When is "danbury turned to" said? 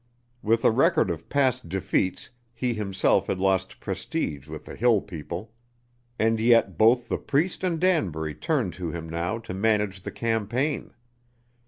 7.79-8.89